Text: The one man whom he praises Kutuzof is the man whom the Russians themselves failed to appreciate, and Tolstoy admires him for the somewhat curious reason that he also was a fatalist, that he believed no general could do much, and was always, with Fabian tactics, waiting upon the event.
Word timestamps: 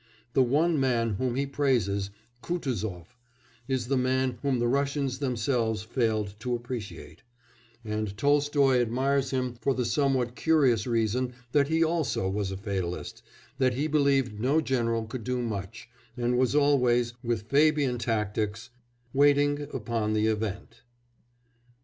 The 0.33 0.41
one 0.41 0.79
man 0.79 1.11
whom 1.19 1.35
he 1.35 1.45
praises 1.45 2.09
Kutuzof 2.41 3.19
is 3.67 3.85
the 3.85 3.95
man 3.99 4.39
whom 4.41 4.57
the 4.57 4.67
Russians 4.67 5.19
themselves 5.19 5.83
failed 5.83 6.33
to 6.39 6.55
appreciate, 6.55 7.21
and 7.85 8.17
Tolstoy 8.17 8.81
admires 8.81 9.29
him 9.29 9.53
for 9.61 9.75
the 9.75 9.85
somewhat 9.85 10.33
curious 10.33 10.87
reason 10.87 11.33
that 11.51 11.67
he 11.67 11.83
also 11.83 12.27
was 12.27 12.49
a 12.49 12.57
fatalist, 12.57 13.21
that 13.59 13.75
he 13.75 13.85
believed 13.85 14.39
no 14.39 14.59
general 14.59 15.05
could 15.05 15.23
do 15.23 15.39
much, 15.39 15.87
and 16.17 16.35
was 16.35 16.55
always, 16.55 17.13
with 17.23 17.43
Fabian 17.49 17.99
tactics, 17.99 18.71
waiting 19.13 19.67
upon 19.71 20.13
the 20.13 20.25
event. 20.25 20.81